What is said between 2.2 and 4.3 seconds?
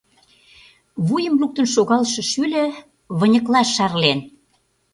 шӱльӧ выньыкла шарлен.